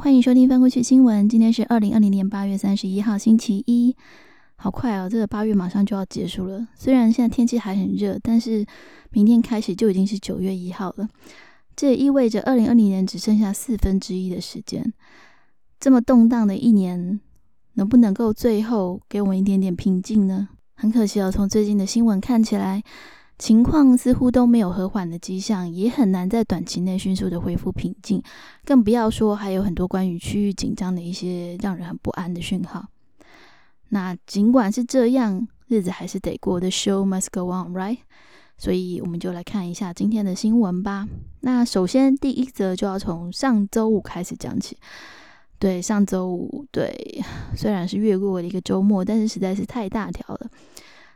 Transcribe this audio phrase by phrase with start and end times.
[0.00, 1.28] 欢迎收听翻过去新闻。
[1.28, 3.94] 今天是二零二零年八月三十一号，星期一。
[4.56, 6.66] 好快哦，这个八月马上就要结束了。
[6.74, 8.64] 虽然现在天气还很热，但是
[9.10, 11.06] 明天开始就已经是九月一号了。
[11.76, 14.90] 这也意味着二零二零年只剩下四分之一的时间。
[15.78, 17.20] 这么动荡的一年，
[17.74, 20.48] 能不能够最后给我们一点点平静呢？
[20.76, 22.82] 很可惜哦，从最近的新闻看起来。
[23.40, 28.22] 情况似乎都没有和缓的迹象，也很难在短期内迅速的恢复平静，
[28.66, 32.86] 更不要说还有很多关于区域紧张的一些让人很不安的讯号。
[33.88, 38.00] 那尽管是这样，日子还是得过，The show must go on，right？
[38.58, 41.08] 所以我们就来看一下今天的新闻吧。
[41.40, 44.76] 那首先第一则就要从上周五开始讲起。
[45.58, 46.94] 对，上周五，对，
[47.56, 50.46] 虽然是越过了一个周末，但是实在是太大条了，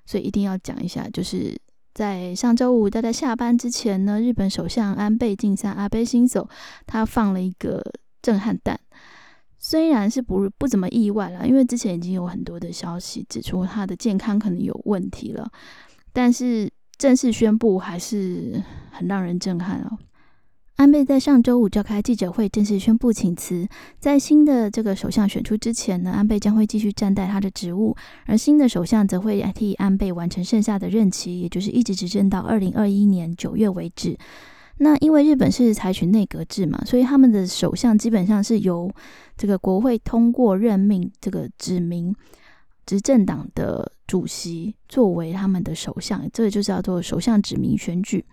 [0.06, 1.54] 所以一定要讲一下，就是。
[1.94, 6.48] 在上周五，大家下班之前呢，日本首相安倍晋三阿倍新手
[6.86, 7.80] 他放了一个
[8.20, 8.78] 震撼弹，
[9.58, 15.48] 虽然是不不怎么意外了，因为之前已经有很多的消息指出他的健康可能有问题了，
[16.12, 19.96] 但是正式宣布还是很让人震撼哦。
[20.76, 23.66] 安倍在上周五召开记者会，正式宣布请辞。
[24.00, 34.18] 在新的这个首相选出之前呢，安倍将会继续暂代他的职务，而新的首相则会替安倍完成剩下的任期，也就是一直执政到二零二一年九月为止。
[34.78, 38.90] 那因为日本是采取内阁制嘛，所以他们的首相基本上是由
[39.36, 42.12] 这个国会通过任命，这个指名
[42.84, 48.24] 执政党的主席作为他们的首相，这个就叫做首相指名选举。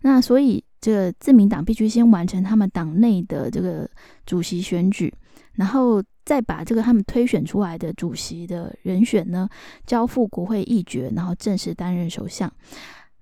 [0.00, 0.64] 那所以。
[0.82, 3.88] 这个自民党必须先完成他们党内的这个
[4.26, 5.14] 主席选举，
[5.54, 9.48] 然后再把这个他们推选出来的主席的人选呢
[9.86, 12.52] 交付国会议决，然后正式担任首相。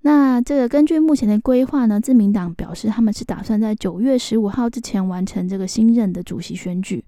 [0.01, 7.05] 那这个根据目前的规划呢，自民党表示他们是打算在九月十五号之前完成这个新任的主席选举，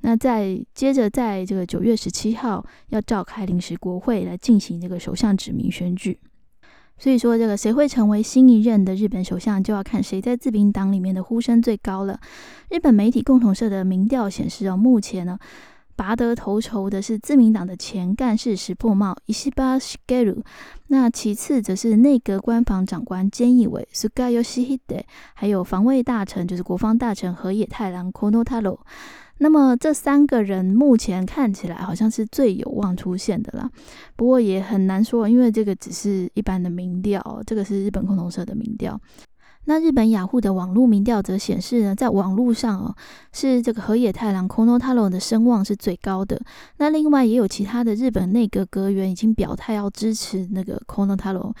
[0.00, 6.18] 那在接着在这个九月十七号要召开临时国会来进行这个首相指名选举。
[7.02, 12.16] 所以说，这个谁会成为新一任的日本首相，就要看谁在自民党里面的呼声最高了。
[12.70, 15.36] 日本媒体共同社的民调显示，哦，目前呢，
[15.96, 20.44] 拔得头筹的是自民党的前干事石破茂伊西巴西盖鲁，
[20.86, 25.02] 那其次则是内阁官房长官菅义伟苏盖尤西希德，
[25.34, 28.78] 还有防卫大臣就是国防大臣河野太郎 Kono Taro。
[29.42, 33.68] 那么这三个人目前看起来好像是最有望出现的啦，
[34.14, 38.98] 不过也很难说，因为这个只是一般的民调，这个是日本共同社的民调。
[39.64, 42.94] 那日本雅虎的网络民调则显示呢，在网络上哦，
[43.32, 46.40] 是这个河野太郎 Kono Taro 的声望是最高的。
[46.78, 51.52] 那另外也有其他的日本内阁阁员已经表态要支持那个 Kono Taro。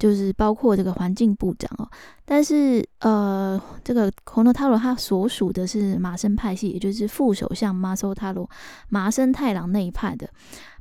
[0.00, 1.86] 就是包括这个环境部长哦，
[2.24, 8.48] 但是呃，这个 Kono Taro 他所属的是麻生派系，也就是副首相 Maso Taro
[8.88, 10.28] 麻生太郎那一派的。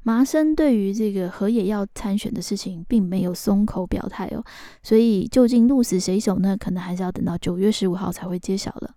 [0.03, 4.41] 麻生对于这个河野要参选的事情，并没有松口表态哦，
[4.81, 6.55] 所以究竟鹿死谁手呢？
[6.57, 8.95] 可能还是要等到九月十五号才会揭晓了。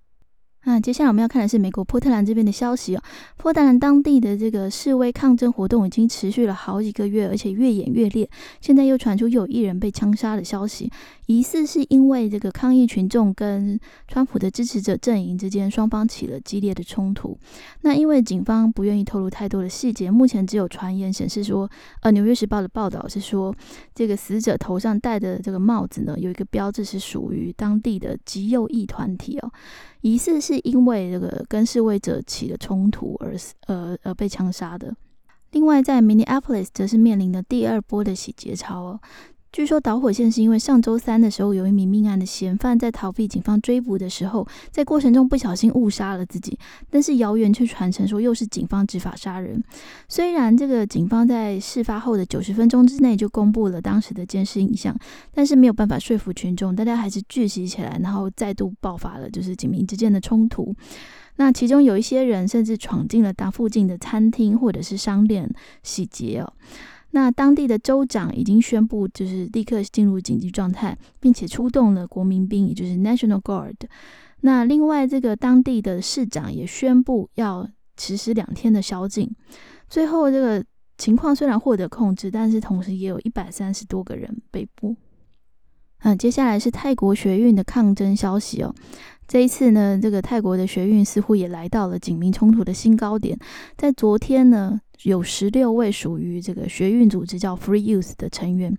[0.65, 3.03] 那接下来我们要看的是美国波特兰这边的消息哦。
[3.37, 8.29] 波特兰当地的这个示威抗争活动已经持续了好几个月，而且越演越烈。
[8.61, 10.91] 现在又传出有一人被枪杀的消息，
[11.27, 17.37] 疑似是因为这个抗议群众跟川普的支持者阵营之间双方起了激烈的冲突。
[17.81, 21.69] 那因为警方不愿意透露太多的细节，目前只有传言显示说，
[22.03, 23.53] 呃，《纽约时报》的报道是说，
[23.95, 29.51] 这个死者头上戴的这个帽子呢，有一个标志是属于当地的极右翼团体哦。
[30.03, 33.35] 疑似是因为这个跟示威者起了冲突而
[33.67, 34.95] 呃而被枪杀的。
[35.53, 39.01] 另外，在 Minneapolis 则是面临的第二波的洗劫潮哦。
[39.53, 46.59] 据说导火线是因为上周三的时候，有一名命案的嫌犯在逃避警方追捕的时候，在过程中不小心误杀了自己。
[46.89, 49.63] 但是谣言却传承说又是警方执法杀人。
[50.09, 54.97] 虽然这个警方在事发后的九十分钟之内就公布了当时的监视影像，
[55.35, 60.75] 但是没有办法说服群众，大家还是聚集起来，然后再度爆发了就是警民之间的冲突。
[61.37, 65.47] 那其中有一些人甚至闯进了当附近的餐厅或者是商店
[65.83, 66.51] 洗劫哦。
[67.13, 73.77] 那当地的州长已经宣布，就是立刻进入紧急状态，并且出动了国民兵，也就是 National Guard。
[74.41, 77.69] 那另外，这个当地的市长也宣布要
[77.99, 79.31] 实施两天的宵禁。
[79.89, 80.65] 最后，这个
[80.99, 84.97] 情况虽然获得控制，但是同时也有一百三十多个人被捕。
[86.05, 88.75] 嗯，接下来是泰国学运的抗争消息哦。
[89.33, 93.39] 这一次呢，这个泰国的学运似乎也来到了警民冲突的新高点。
[93.79, 94.79] 在昨天呢。
[95.05, 98.79] 有十六位属于这个学运组织叫 Free Youth 的成员，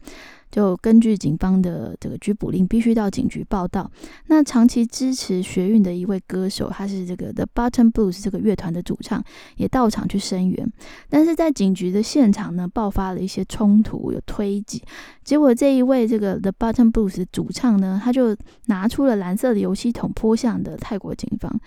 [0.53, 3.89] 就根据警方的这个拘捕令，必须到警局报道。
[4.27, 9.23] 那长期支持学运的一位歌手，他是这个 The Button Blues 这个乐团的主唱，
[9.55, 10.71] 也到场去声援。
[11.09, 14.83] 但是在警局的现场呢，爆发了一些冲突，有推挤。
[15.23, 21.59] 结果这一位这个 The Button Blues 的主唱呢，他就拿出了蓝色的油漆桶泼向的泰国警方。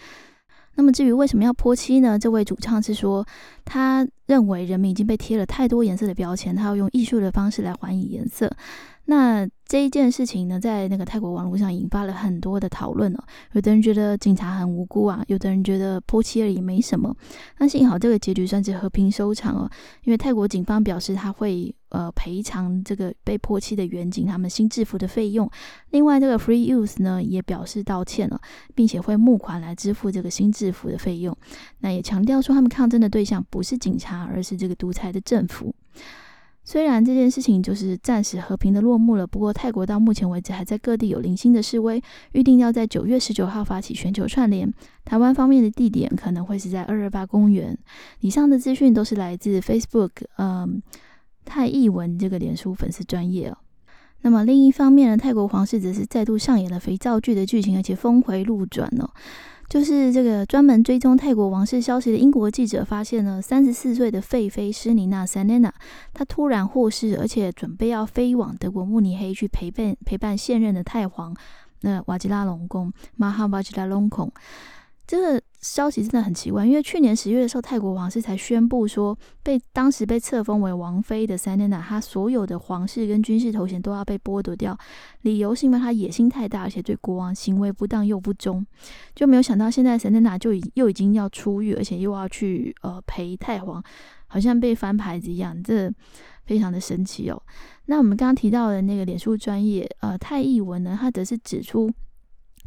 [0.76, 2.18] 那么至于为什么要泼漆呢？
[2.18, 3.26] 这位主唱是说，
[3.64, 8.50] 他认为人民已经被贴了太多颜色的标签，他要用艺术的方式来还以颜色。
[9.06, 13.18] 那这一件事情呢，在那个泰国网络上引发了很多的讨论哦。
[13.52, 17.12] 有的人觉得警察很无辜啊，有的人觉得泼漆而已没什么。
[17.58, 19.70] 那幸好这个结局算是和平收场哦，
[20.04, 25.50] 因为泰国警方表示他会呃赔偿这个被泼漆的远景他们新制服的费用。
[25.90, 28.40] 另外，这个 Free Use 呢也表示道歉了，
[28.76, 31.36] 并且会募款来支付这个新制服的费用。
[31.80, 35.74] 那也强调说，他们抗争的对象不是警察，而是这个独裁的政府。
[36.68, 42.02] 虽然这件事情就是暂时和平的落幕了，不过泰国到目前为止还在各地有零星的示威，
[42.32, 44.68] 预定要在九月十九号发起全球串联。
[45.04, 47.78] 台湾方面的地点可能会是在二二八公园。
[48.18, 50.82] 以上的资讯都是来自 Facebook，嗯，
[51.44, 53.56] 泰译文这个脸书粉丝专业哦。
[54.22, 59.08] 那么另一方面呢，泰国皇室则是再度上演了肥皂剧的剧情，而且峰回路转哦。
[59.68, 65.72] 就是这个专门追踪泰国王室消息的英国记者发现呢，三十四岁的废妃施尼娜 （Sanena）
[66.14, 71.36] 她突然获释，而且准备要飞往德国慕尼黑去陪伴陪伴现任的太皇
[71.80, 74.30] 那瓦吉拉隆功 （Maha Vajiralongkorn）。
[75.06, 84.76] 这个消息真的很奇怪，因为去年十月的时候，泰国王室才宣布说，被当时被册封为王妃的 Sanada，，她所有的皇室跟军事头衔都要被剥夺掉，
[85.22, 88.66] 理由是因为她野心太大，而且对国王行为不当又不忠。
[89.14, 93.82] 就没有想到现在 Sanada 就已又已经要出狱，而且又要去呃陪太皇，
[94.26, 95.88] 好像被翻牌子一样，这
[96.46, 97.40] 非常的神奇哦。
[97.86, 101.88] 那我们刚刚提到的那个脸书专业呃泰译文呢，他则是指出。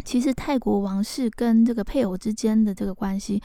[0.03, 3.41] 其实泰国王室跟这个配偶之间的这个关系，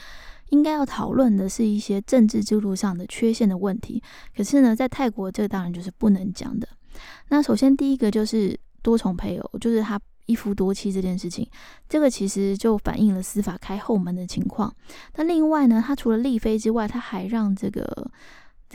[0.49, 4.01] 应该要讨论的是一些政治制度上的缺陷的问题。
[4.35, 6.67] 可是呢，在泰国这当然就是不能讲的。
[7.29, 11.47] 那首先第一个就是多重配偶，就是他一夫多妻这件事情，
[11.87, 14.73] 这个其实就反映了司法开后门的情况。
[15.15, 18.11] 那另外呢，他除了立妃之外，他还让这个。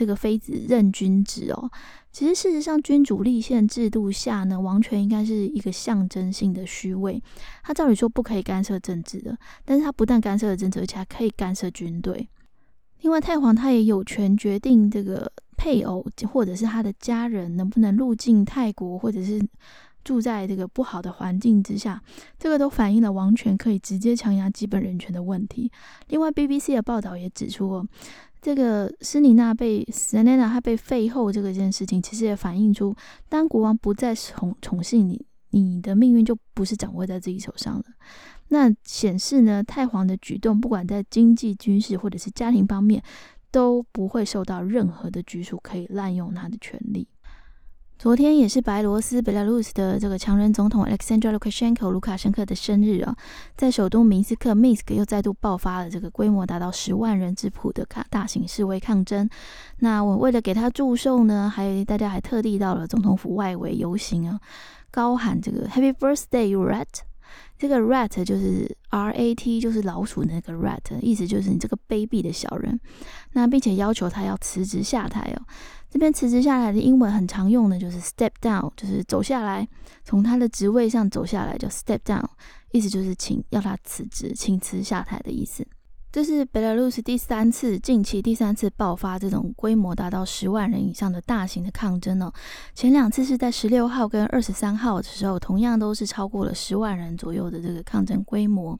[0.01, 1.69] 这个妃子任君职哦，
[2.11, 7.21] 其实事实上，君主立宪制度下呢，王权应该是一个象征性的虚位。
[7.61, 12.27] 他照理说不可以干涉政治的，但是他不但干涉了政治，而且还可以干涉军队。
[13.01, 19.39] 另外，太皇他也有权决定这个配偶或者是他的家人能不能入境泰国，或者是
[20.03, 22.01] 住在这个不好的环境之下。
[22.39, 25.71] 这个都反映了王权可以直接强压基本人权的问题。
[26.07, 27.85] 另外，BBC 的报道也指出。
[28.41, 32.95] 这个斯尼娜被 Selena 她被废后这个件事情，其实也反映出，
[33.29, 37.85] 当国王不再宠宠幸你，你的命运就不是掌握在自己手上了。
[38.47, 43.01] 那显示呢，太皇的举动，不管在经济、军事或者是家庭方面，
[43.51, 47.07] 都不会受到任何的拘束，可以滥用他的权利。
[48.01, 53.15] 昨天也是白罗斯 （Belarus） 的这个强人总统 Alexander Lukashenko 卢卡申科的生日啊，
[53.55, 59.29] 在首都明斯克 （Minsk） 又再度爆发了这个规模达到十万人之谱的大大型示威抗争。
[59.81, 64.39] 那我为了给他祝寿呢，还大家还特地到了总统府外围游行啊，
[64.89, 66.87] 高喊这个 “Happy Birthday, Rat”。
[67.59, 72.79] 这个 “Rat” 就是 R-A-T，就是老鼠那个 “Rat”，意思就是你这个卑鄙的小人。
[73.33, 75.45] 那并且要求他要辞职下台哦。
[75.91, 79.67] 这边辞职下来的英文很常用的，就是 step down，就是走下来，
[80.05, 82.25] 从他的职位上走下来叫 step down，
[82.71, 85.67] 意思就是请要他辞职，请辞下台的意思。
[86.09, 92.31] 这是 Belarus 第三次近期第三次爆发这种规模达到十万人以上的大型的抗争哦。
[92.73, 98.79] 前两次是在十六号跟二十三号的时候，同样都是超过了十万人左右的这个抗争规模。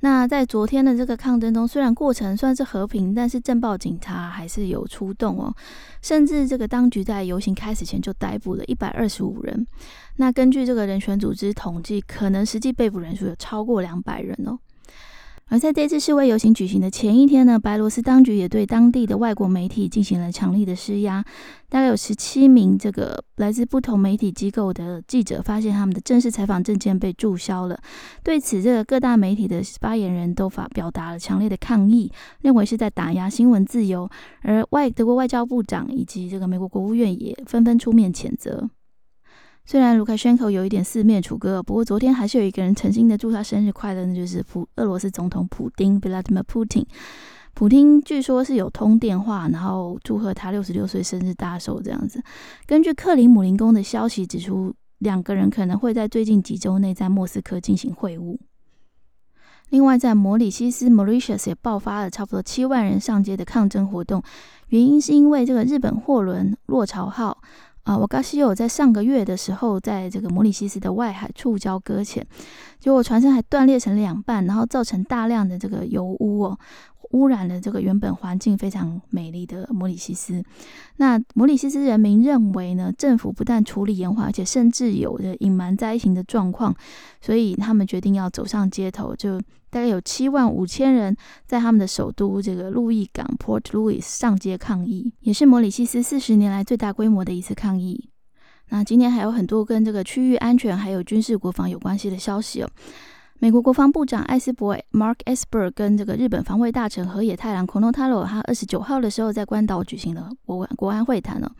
[0.00, 5.52] 那在昨天的这个抗争中，虽然过程算是和平，但是镇暴警察还是有出动哦，
[6.00, 9.66] 甚至这个当局在游行开始前就逮捕了一百二十五人。
[10.16, 14.58] 那根据这个人权组织统计，可能实际被捕人数有超过两百人哦。
[15.50, 21.24] 而在这次示威游行举行的前一天呢，白罗斯当局也对当地的外国媒体进行了强力的施压。
[21.70, 27.78] 大概有十七名这个来自不同媒体机构的记者发现他们的正式采访证件被注销了。
[28.22, 34.08] 对此，这个各大媒体的发言人都发表达了强烈的抗议，认为是在打压新闻自由。
[34.42, 38.68] 而外德国外交部长以及这个美国国务院也纷纷出面谴责。
[39.70, 46.86] 虽然卢卡申科有一点四面楚歌，不过昨天还是有一个人诚心的祝他生日快乐，那就是普俄罗斯总统普丁 （Vladimir Putin）。
[47.52, 52.22] 普京据说是有通电话，然后祝贺他六十六岁生日大寿这样子。
[52.64, 58.38] 根据克林姆林宫的消息指出，两个人可能会在最近几周内在莫斯科进行会晤。
[59.68, 64.22] 另外，在摩里西斯 （Mauritius） 也爆发了差不多七万人上街的抗争活动，
[64.68, 67.42] 原因是因为这个日本货轮“落潮号”
[67.84, 72.26] 啊，我刚西有在上个月的时候，在这个摩里西斯的外海触礁搁浅，
[72.78, 76.58] 结果船身还断裂成两半，然后造成大量的这个油污哦。
[77.10, 80.44] 污染了这个原本环境非常美丽的摩里西斯。
[80.96, 86.74] 那摩里西斯人民认为呢，政府不但处理严化，而且甚至有着隐瞒灾情的状况，
[87.20, 98.10] 所以他们决定要走上街头，就大概有七万五千人在他们的首都这个路易港 （Port Louis） 上街抗议，也是摩里西斯四十年来最大规模的一次抗议。
[98.70, 102.70] 那今天还有很多跟这个区域安全还有军事国防有关系的消息哦。
[103.40, 111.52] 美国国防部长艾斯伯 （Mark Esper） 跟这个日本防卫大臣河野太郎 （Konotaro） 他二十九号的时候在关岛举行了国国安会谈了。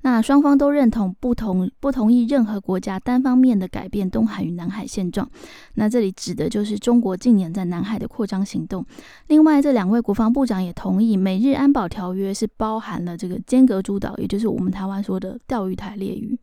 [0.00, 5.30] 那双方都认同不同不同意任何国家单方面的改变东海与南海现状。
[5.74, 8.84] 那这里指的就是中国近年在南海的扩张行动。
[9.28, 16.36] 另外，这两位国防部长也同意美日安保条约是包含了这个尖阁诸岛，也就是我们台湾说的钓鱼台列屿。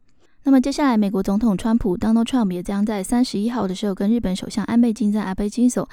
[0.44, 5.86] 那么接下来，美国总统川普 Donald Trump 也将在三十一号的时候跟日本首相安倍晋三阿倍晋三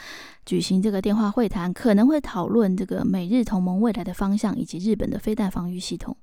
[0.46, 6.16] 举行这个电话会谈，可能会讨论这个美日同盟未来的方向以及日本的飞弹防御系统。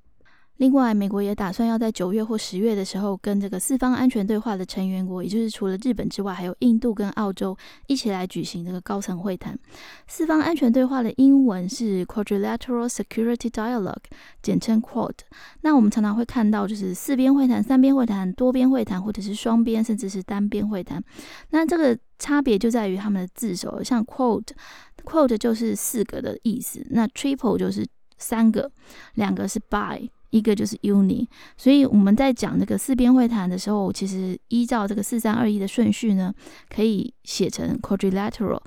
[0.64, 7.54] 另外，美国也打算要在九月或十月的时候，跟这个四方安全对话的成员国，也就是除了日本之外，还有印度跟澳洲
[7.88, 9.60] 一起来举行这个高层会谈。
[10.08, 14.06] 四方安全对话的英文是 Quadrilateral Security Dialogue，
[14.42, 15.16] 简称 Quad。
[15.64, 21.04] 那我们常常会看到，就是四边会谈、三边会谈、多边会谈，或者是双边，甚至是单边会谈。
[21.50, 27.86] 那这个差别就在于他们的字首，像 Quad，Quad 就是四个的意思，那 Triple 就是
[28.18, 28.72] 三个，
[29.16, 30.10] 两个是 By。
[30.34, 36.34] 一个就是 uni，所以我们在讲那个四边会谈的时候，其实依照这个四三二一的顺序呢，
[36.70, 38.60] 可以写成 quadrilateral、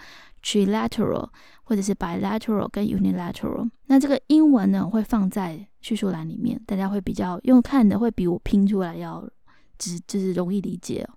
[0.45, 1.29] trilateral
[1.65, 3.69] 或者是 bilateral 跟 unilateral。
[3.87, 9.29] 那这个英文呢会放在叙述栏里面，大家会比较用看的会比我拼出来要
[9.77, 11.16] 只就是容易理解哦。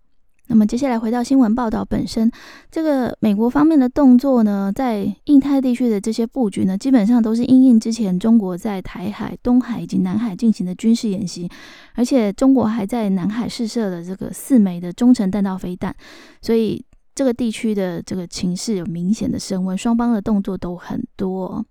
[0.49, 2.29] 那么接下来回到新闻报道本身，
[2.71, 11.47] 这个美国方面的动作呢，在印太地区的这些布局呢，基本上都是因应之前中国在台海、东海以及南海进行的军事演习，
[11.93, 15.95] 而且中国还在南海试射了这个四枚的中程弹道飞弹，
[16.41, 21.63] 所以这个地区的这个情势有明显的升温，双方的动作都很多。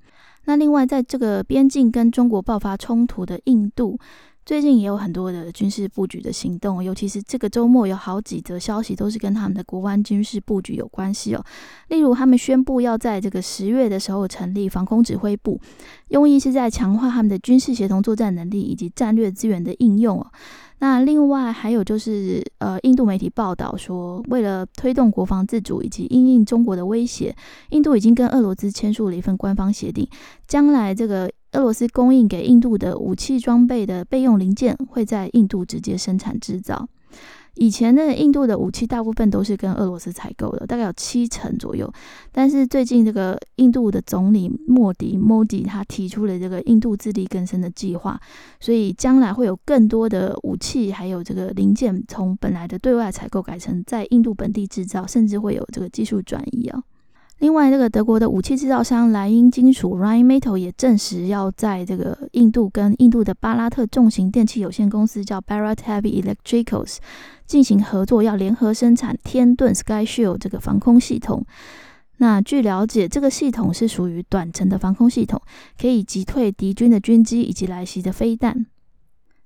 [0.45, 3.99] 那另外，在这个边境跟中国爆发冲突的印度。
[4.49, 11.45] 最近也有很多的军事布局的行动，尤其是这个周末有好几则消息都是跟他们的国湾军事布局有关系哦。
[11.89, 15.61] 例如，他们宣布要在这个十月的时候成立防空指挥部，
[16.09, 20.27] 用意是在强化他们的军事协同作战能力以及战略资源的应用哦。
[20.79, 27.37] 那另外还有就是，呃，印度媒体报道说，为了推动国防自主以及应应中国的威胁，
[27.69, 30.09] 印度已经跟俄罗斯签署了一份官方协定，
[30.47, 36.89] 将来这个俄罗斯供应给印度的武器装备的备用零件会在印度直接生产制造。
[37.55, 41.93] 以前呢印度的武器大部分都是跟俄罗斯采购的，大概有七成左右。
[42.31, 48.21] 但是最近这个印度的总理莫迪 （Modi） 他提出了这个印度自力更生的计划，
[48.61, 56.81] 所以将来会有更多的武器还有这个零件从本来的对外采购改成在印度本地制造，甚至会有这个技术转移啊。
[57.39, 66.97] 另外，这个德国的武器制造商莱茵金属 （Rhein Metal） 也证实要在这个印度跟印度的巴拉特重型电器有限公司叫 Bharat Heavy Electricals
[67.47, 71.45] 进行合作，要联合生产天盾 （Sky Shield） 这个防空系统。
[72.17, 75.41] 那据了解，这个系统是属于短程的防空系统，
[75.81, 78.67] 可以击退敌军的军机以及来袭的飞弹。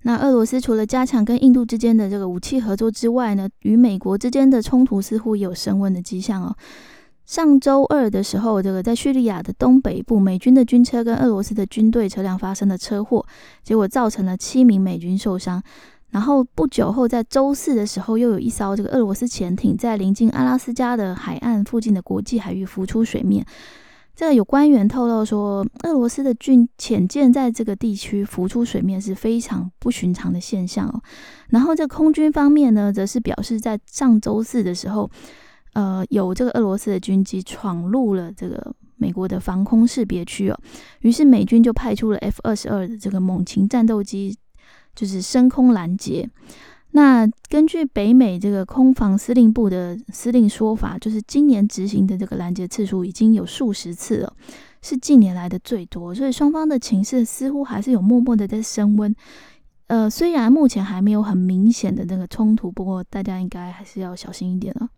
[0.05, 6.57] 那俄罗斯除了加强跟印度之间的这个武器合作之外呢，与美国之间的冲突似乎有升温的迹象哦。
[7.25, 13.25] 上周二的时候，这个在叙利亚的东北部，美军的军车跟俄罗斯的军队车辆发生了车祸，
[13.63, 15.63] 结果造成了七名美军受伤。
[16.11, 23.47] 然后不久后，在周四的时候，又有一艘这个俄罗斯潜艇在临近阿拉斯加的海岸附近的国际海域浮出水面。
[24.15, 31.01] 这个有官员透露说，俄罗斯的军潜舰在这个地区浮出水面是非常不寻常的现象哦。
[31.49, 35.09] 然后这空军方面呢，则是表示在上周四的时候。
[35.75, 40.59] 呃，有这个俄罗斯的军机闯入了这个美国的防空识别区哦，
[41.01, 44.37] 于是美军就派出了 F 二十二的这个猛禽战斗机，
[44.95, 46.29] 就是升空拦截。
[46.95, 54.37] 那根据北美这个空防司令部的司令说法，就是今年执行的这个拦截次数已经有数十次了，
[54.83, 59.15] 是近年来的最多，所以双方的情势似乎还是有默默的在升温。
[59.87, 64.89] 呃，虽然目前还没有很明显的那个冲突，不过大家应该还是要小心一点了。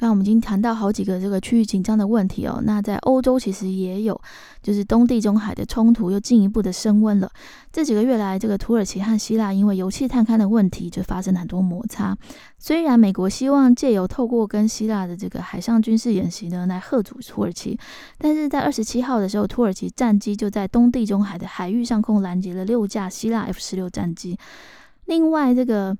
[0.00, 4.18] 刚我们已经谈到好几个这个区域紧张的问题哦，那在欧洲其实也有，
[4.62, 7.30] 就是东地中海的冲突又进一步的升温了。
[7.70, 12.16] 这几个月来，这个土耳其和希腊因为油气探勘的问题，就发生很多摩擦。
[12.58, 17.78] 虽然美国希望借由透过跟希腊的这个海上军事演习呢，来吓阻土耳其，
[18.16, 24.38] 但是在二十七号的时候，土耳其战机就在东地中海的海域上空拦截了六架希腊 F 十六战机。
[25.04, 25.94] 另外，这个。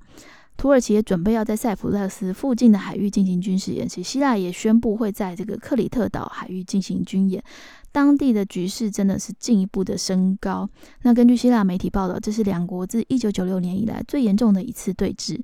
[0.57, 7.43] 土耳其也准备要在塞浦路斯附近的海域进行军事演习，希腊也宣布会在这个克里特岛海域进行军演，
[7.91, 10.69] 当地的局势真的是进一步的升高。
[11.01, 15.41] 那根据希腊媒体报道，这是两国自一九九六年以来最严重的一次对峙。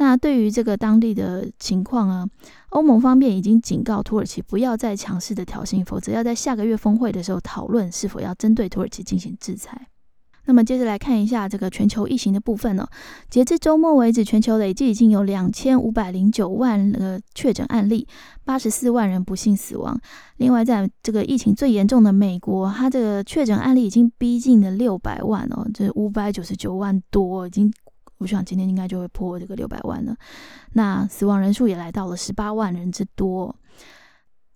[0.00, 2.26] 那对于这个当地的情况呢，
[2.70, 9.88] 欧盟方面已经警告土耳其不要再强势的挑衅，否则要在下个月峰会的时候讨论是否要针对土耳其进行制裁。
[10.48, 12.88] 那么接着来看一下这个全球疫情的部分呢。
[13.28, 18.08] 截至周末为止，全球累计已经有两千五百零九万个确诊案例，
[18.46, 20.00] 八十四万人不幸死亡。
[20.38, 27.70] 另外，在这个疫情最严重的美国，它这个确诊案例已经逼近了六百万哦，这五百九十九万多，已经
[28.16, 30.16] 我想今天应该就会破这个六百万了。
[30.72, 33.54] 那死亡人数也来到了十八万人之多。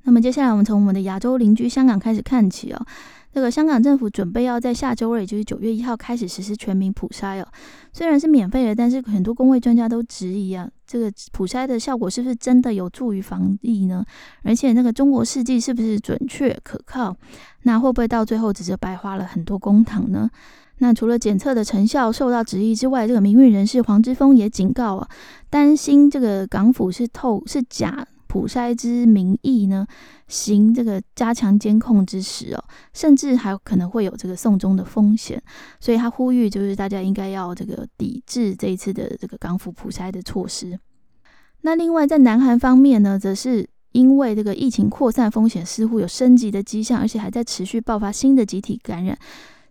[0.05, 2.87] 那么接下来我们从我们的亚洲邻居香港开始看起哦。
[3.33, 7.47] 这个香港政府准备要在下周二，也就是九月一号开始实施全民普筛哦。
[7.93, 14.05] 虽然是免费的，但是很多工位专家都质疑啊，这个普筛的效果是不是真的有助于防疫呢？
[14.43, 17.17] 而且那个中国试剂是不是准确可靠？
[17.63, 20.29] 那会不会到最后只是白花了很多公帑呢？
[20.79, 25.09] 那除了检测的成效受到质疑之外，这个民运人士黄之锋也警告啊，
[25.49, 28.07] 担心这个港府是透是假。
[28.33, 29.87] 普筛之名义呢，
[30.27, 35.39] 行这个加强监控之时哦，甚至还可能会有这个送终的风险，
[35.79, 40.81] 所以他呼吁就是大家应该要这个抵制这一次的这个港府普筛的措施。
[41.61, 49.15] 那另外在南韩方面呢，则是因为这个疫情扩散风险似乎有升级的迹象，而且还在持续爆发新的集体感染，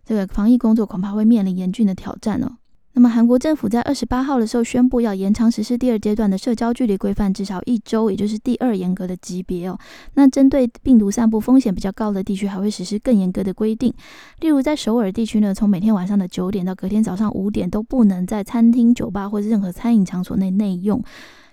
[0.04, 2.58] 这个防疫工作恐怕会面临严峻的挑战哦。
[2.94, 9.78] 那么，韩国政府在二十八号的时候宣布，要延长实施第二阶段的社交距离规范至少一周，也就是第二严格的级别哦。
[10.12, 13.92] 那针对病毒散布风险比较高的地区，还会实施更严格的规定。
[14.40, 21.02] 例如，在首尔地区呢，从每天晚上的九点到隔天早上五点，都不能在餐厅、酒吧或者任何餐饮场所内内用。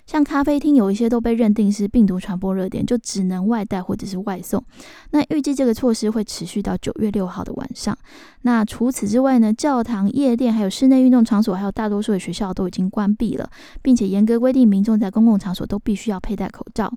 [0.10, 4.64] 像咖啡厅有一些都被认定是病毒传播热点，就只能外带或者是外送。
[5.12, 7.96] 那预计这个措施会持续到九月六号的晚上。
[8.42, 13.48] 那除此之外呢，教堂、夜店、还有室内运动场所，还有大多数的学校都已经关闭了，
[13.84, 16.92] 并且严格规定民众在公共场所都必须要佩戴口罩。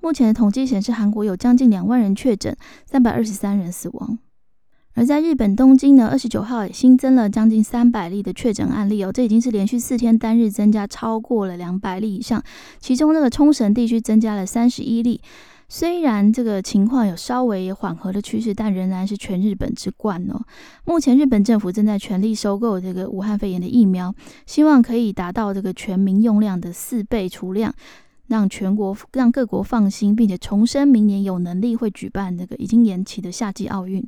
[0.00, 4.18] 目前的统计显示，韩国有将近两万人确诊，三百二十三人死亡。
[4.94, 12.40] 而在日本东京呢，二十九号也新增了将近三百例的确诊案例哦，这已经是连续四天单日增加超过了两百例以上。
[12.78, 15.20] 其中那个冲绳地区增加了三十一例，
[15.68, 20.40] 虽然这个情况有稍微缓和的趋势，但仍然是全日本之冠哦。
[20.84, 24.14] 目前日本政府正在全力收购这个武汉肺炎的疫苗，
[24.46, 27.74] 希望可以达到这个全民用量的四倍储量，
[28.28, 34.06] 让全国让各国放心，并且重申明年有能力会举办这个已经延期的夏季奥运。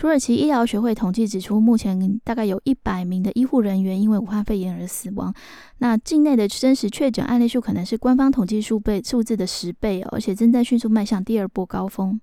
[0.00, 5.34] 土耳其医疗学会统计指出，目前大概有一百名的医护人员因为武汉肺炎而死亡。
[5.76, 12.18] 那境内的真实确诊案例数可能是官方统计数倍数字的十倍，而且正在迅速迈向第二波高峰。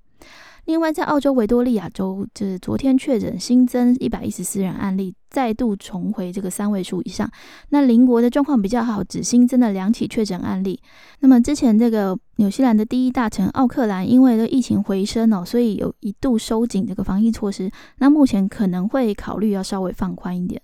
[0.68, 7.32] 另外，在澳洲维多利亚州，就是昨天确诊新增一百一十四人案例，再度重回这个三位数以上。
[7.70, 10.78] 那邻国的状况比较好，只新增了两起确诊案例。
[11.22, 17.72] 那么之前这个纽西兰的第一大城奥克兰，因为的疫情回升哦，所以有一度收紧这个防疫措施。
[18.00, 20.62] 那目前可能会考虑要稍微放宽一点。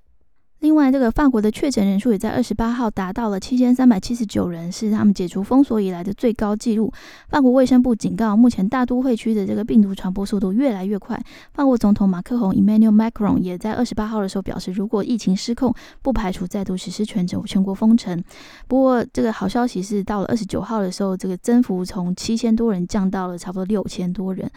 [0.63, 6.89] 另外，这个法国的确诊人数也在二十八号达到了七千三百七十九人，是他们解除封锁以来的最高纪录。
[7.27, 11.21] 法国卫生部警告，目前大都会区的这个病毒传播速度越来越快。
[11.51, 18.23] 法国总统马克龙 （Emmanuel Macron） 也在二十八号的时候表示，如果疫情失控，不排除再度实施全球全国封城。
[18.69, 24.49] 不过，这个好消息是，到了二十九号的时候，这个增幅从七千多人降到了差不多六千多人。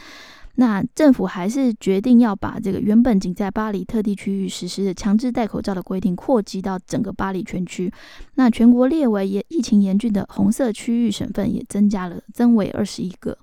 [0.57, 7.93] 那政府还是决定要把这个原本仅在巴黎特地区域实施的强制戴口罩的规定扩及到整个巴黎全区。
[8.35, 13.37] 那全国列为疫情严峻的红色区域省份也增加了，增为二十一个。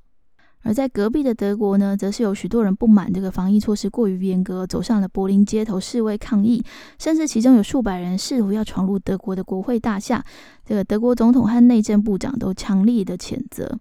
[0.65, 6.63] 而在隔壁的德国呢，则是有许多人不满这个防疫措施过于严格，走上了柏林街头示威抗议，
[6.97, 10.23] 甚至其中有数百人试图要闯入德国的国会大厦。
[10.65, 13.77] 这个德国总统和内政部长都强力的谴责。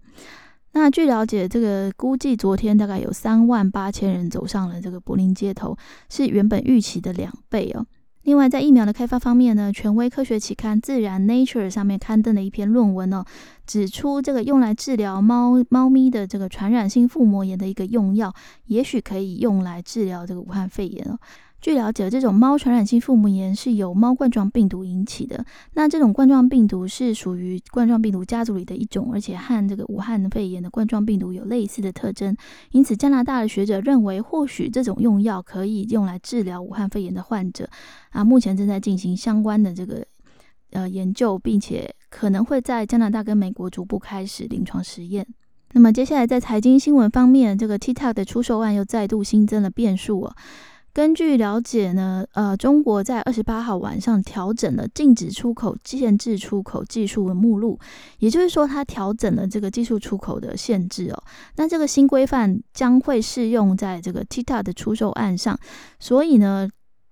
[0.72, 5.76] 那据了解，这个估计昨天大概有三万八千人走上了这个柏林街头，
[6.08, 7.86] 是原本预期的两倍哦。
[8.22, 13.24] 另外，在疫苗的开发方面呢，权威科学期刊《自然 Nature》上面刊登的一篇论文哦，
[13.66, 18.32] 指出这个用来治疗猫猫咪的这个传染性腹膜炎的一个用药，
[18.66, 21.18] 也许可以用来治疗这个武汉肺炎哦。
[21.62, 25.46] 据了解，这种猫传染性腹膜炎是由猫冠状病毒引起的。
[25.74, 32.36] 那这种冠状病毒是属于冠状病毒家族里的一种，而且和这个武汉肺炎的冠状病毒有类似的特征。
[32.72, 37.70] 因此，加拿大的学者认为，或许这种用药可以用来治疗武汉肺炎的患者。
[38.10, 40.04] 啊，目前正在进行相关的这个
[40.72, 45.24] 呃研究，并且可能会在加拿大跟美国逐步开始临床实验。
[45.74, 50.34] 那么，接下来在财经新闻方面，这个 TikTok 的出售案又再度新增了变数哦。
[50.94, 57.78] 根据了解呢，呃，中国在二十八号晚上调整了禁止出口、限制出口技术的目录，
[58.18, 61.22] 也就是说，它调整了这个技术出口的限制哦。
[61.56, 65.58] 那这个新规范将会适用在这个 TikTok 的出售案上，
[65.98, 66.68] 所以呢，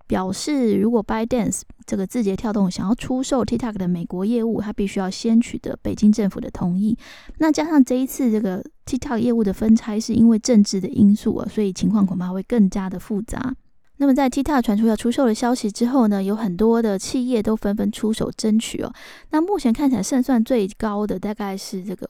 [0.06, 6.98] 表示如果 ByteDance 这个字节跳动想要出售 TikTok 的美国业务，它必须要先取得北京政府的同意。
[7.38, 13.54] 那加上这一次这个 TikTok 业务的分拆是因为政治的因素啊，所以情况恐怕会更加的复杂。
[14.02, 18.90] 那么，在 TikTok 传出要出售的消息之后呢，有很多的企业都纷纷出手争取哦。
[19.28, 22.08] 那目前看起来胜算最高的大概是这个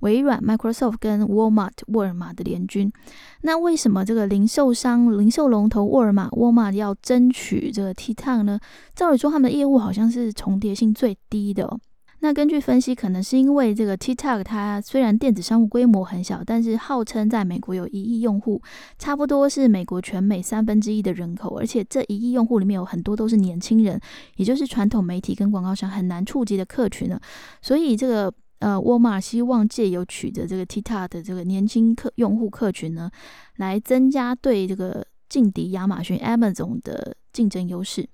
[0.00, 2.92] 微软 Microsoft 跟 Walmart 沃尔玛的联军。
[3.40, 8.60] 那为什么这个零售商、零售龙头沃尔玛 Walmart 要争取这个 TikTok 呢？
[8.94, 11.80] 照理说，他们的业务好像是重叠性最低的哦。
[12.22, 18.60] 那根据分析，可能是因为这个 TikTok 它虽然电子商务规模很小，但是号称在美国有一亿用户，
[18.98, 23.98] 差不多是美国全美三分之一的人口，而且这一亿用户里面有很多都是年轻人，
[24.36, 27.18] 也就是传统媒体跟广告商很难触及的客群呢。
[27.62, 33.10] 所以这个呃，沃尔玛希望借由取得这个 TikTok 的这个年轻客用户客群呢，
[33.56, 38.06] 来增加对这个劲敌亚马逊 Amazon 的竞争优势。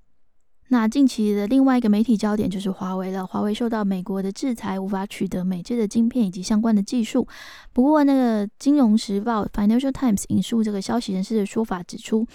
[0.68, 3.24] 那近期的另外一个媒体焦点就是华为了。
[3.24, 7.26] 华为受到美国的制裁，无法取得美制的晶片以及相关的技术。
[7.72, 12.26] 不过，那个《金融时报》（Financial Times） 引述这个消息人士的说法，指出，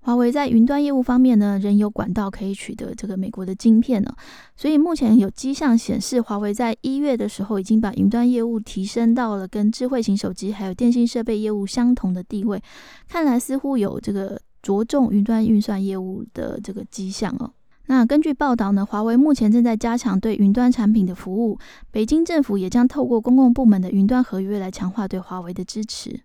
[0.00, 4.14] 华为在云端业务方面呢，仍有管道可以取得这个美国的晶片呢。
[4.54, 12.62] 所以，目前有迹象显示，华为在一月的时候已经把云端业务提升到了跟智慧型手机还有电信设备业务相同的地位。
[13.08, 17.50] 看来，似乎有这个着重云端运算业务的这个迹象哦。
[17.88, 21.58] 那根据报道呢，华为目前正在加强对云端产品的服务，
[21.90, 26.20] 北京政府也将透过公共部门的云端合约来强化对华为的支持。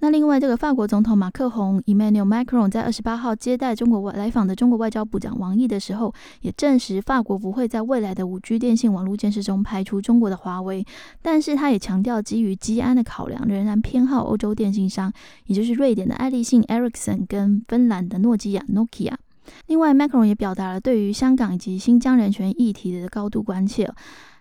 [0.00, 10.86] 那另外，这个法国总统马克宏 （Emmanuel Macron） 在二十八号接待中国外来访的中国外交部长王毅的时候，也证实法国不会在未来的五 G 电信网络建设中排除中国的华为，
[11.20, 15.12] 但是他也强调，基于基安的考量，仍然偏好欧洲电信商，
[15.46, 19.14] 也就是瑞典的爱立信 （Ericsson） 跟芬兰的诺基亚 （Nokia）。
[19.66, 23.92] 另外，Macron 也表达了对于香港以及新疆人权议题的高度关切。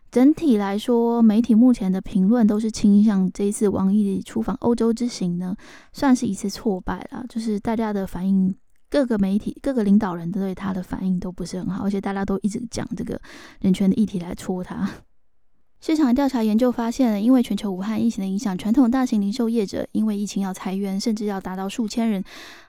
[0.10, 5.56] 整体来说，媒体目前的评论都是倾向这一次王毅出访欧洲之行呢，
[5.92, 7.26] 算是一次挫败了。
[7.28, 8.56] 就是大家的反应，
[8.90, 13.20] 各个媒体、各个领导人都对他的反应都不是很好，而且大家都一直讲这个
[13.60, 14.90] 人权的议题来戳他。
[15.80, 22.24] 市场调查研究发现，因为全球武汉疫情的影响，传统大型零售业者因为疫情要裁员，甚至要达到数千人。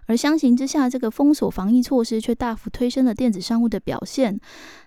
[0.06, 4.38] 而相形之下，这个封锁防疫措施却大幅推升了电子商务的表现。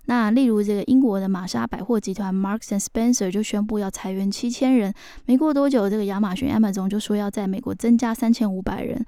[0.05, 4.93] 那例如，这个英国的玛莎百货集团 Marks and Spencer 就宣布要裁员七千人。
[5.25, 9.03] 没过多久，这个亚马逊 Amazon 就说要在美国增加三千五百人。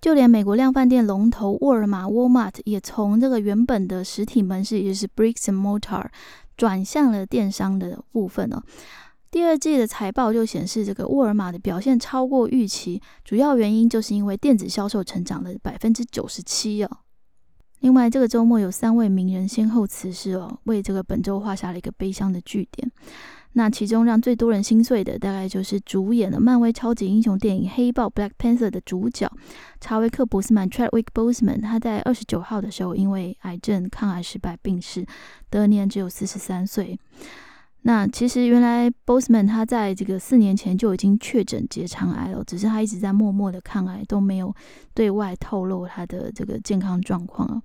[0.00, 6.06] 就连美国量贩店龙头沃尔玛 Walmart 也从这个原本的实体门市，也就是 Bricks and Mortar。
[6.60, 8.62] 转向了电商的部分哦。
[9.30, 16.98] 第二季的财报就显示，这个沃尔玛的表现超过预期，主要原因就是因为电子销售成长了百分之九十七哦。
[17.78, 22.92] 另外，这个周末有三位名人先后辞世哦，为这个本周画下了一个悲伤的句点。
[23.54, 29.28] 那其中让最多人心碎的，大概就是主演了漫威超级英雄电影《黑豹》（Black Panther） 的主角
[29.80, 31.60] 查维克·博斯曼 （Chadwick Boseman）。
[31.60, 35.04] 他在二十九号的时候，因为癌症抗癌失败病逝，
[35.50, 36.96] 得年只有四十三岁。
[37.82, 44.54] 那其实原来 Boseman 他在这个四年前就已经确诊结肠癌了，只是他一直在默默的抗癌，都没有
[44.94, 47.60] 对外透露他的这个健康状况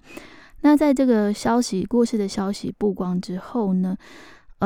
[0.62, 3.96] 那在这个消息过世的消息曝光之后呢？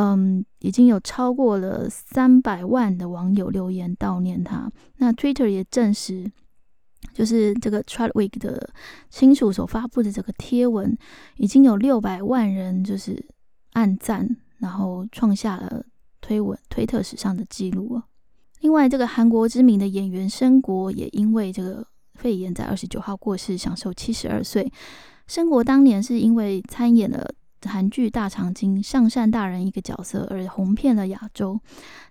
[0.01, 4.71] 嗯，已经有超过了三百万的网友留言悼念他。
[4.95, 6.31] 那 Twitter 也证实，
[7.13, 8.69] 就是这个 Chadwick 的
[9.09, 10.97] 亲属所发布的这个贴文，
[11.35, 13.27] 已经有六百万人就是
[13.73, 15.83] 按赞，然后创下了
[16.21, 18.01] 推文推特史上的记录
[18.61, 24.71] 另外，这个韩国知名的演员申国也因为这个肺炎在二十九号过世，享受七十二岁。
[25.27, 27.29] 申国当年是因为参演了
[27.63, 31.59] 韩剧《大长今》上善大人一个角色而红遍了亚洲，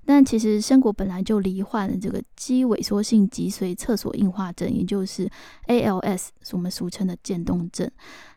[0.04, 5.30] 但其实申国本来就罹患了这个肌萎缩性脊髓侧索硬化症，也就是
[5.68, 7.90] ALS，是我们俗称的渐冻症。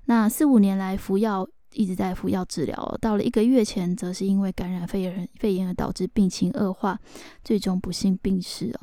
[0.06, 1.47] 那四五年来服药。
[1.74, 7.00] 一直在服药治疗，到了一个月前，则是因为感染肺炎肺炎而导致病情恶化，
[7.45, 8.82] 最终不幸病逝了。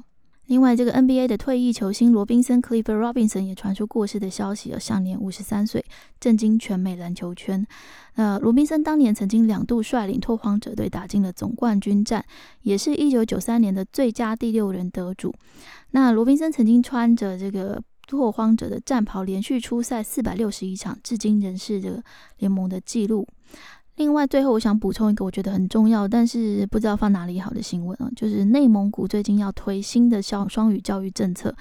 [0.48, 5.84] 另外，这个 NBA 的退役球星罗宾森 （Clifford Robinson） 也传出过世的消息，享年五十三岁，
[6.18, 7.66] 震惊全美篮球圈。
[8.14, 12.24] 那，罗宾森当年曾经两度率领拓荒者队打进了总冠军战，
[12.62, 15.34] 也是一九九三年的最佳第六人得主。
[15.90, 17.80] 那罗宾森曾经穿着这个。
[18.08, 22.02] 拓荒者的战袍连续出赛四百六十一场，至今仍是这个
[22.38, 23.28] 联盟的纪录。
[23.98, 31.52] 另外，最后我想补充一个我觉得很重要，但是不知道放哪里好的新闻啊，就是内蒙古最近要推新的小双语教育政策，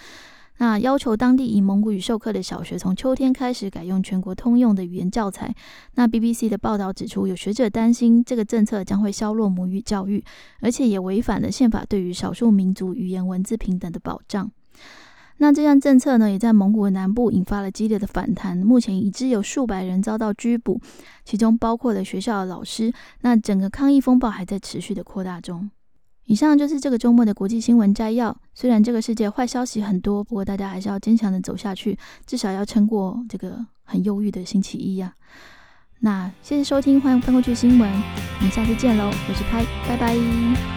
[0.60, 5.52] 那要求当地以蒙古语授课的小学从秋天开始改用全国通用的语言教材。
[5.96, 10.24] 那 BBC 的报道指出，有学者担心这个政策将会削弱母语教育，
[10.62, 14.52] 而且也违反了宪法对于少数民族语言文字平等的保障。
[15.40, 18.58] 那这项政策呢，也在蒙古的南部引发了激烈的反弹。
[18.58, 20.82] 目前已知有数百人遭到拘捕，
[21.28, 22.94] 其中包括了学校的老师。
[23.20, 25.70] 那整个抗议风暴还在持续的扩大中。
[26.24, 28.34] 以上就是这个周末的国际新闻摘要。
[28.54, 35.14] 虽然这个世界坏消息很多，不过大家还是要坚强的走下去，至少要撑过这个很忧郁的星期一呀。
[36.00, 40.77] 那谢谢收听，欢迎翻过去新闻，我们下次见喽，我是拍，拜拜。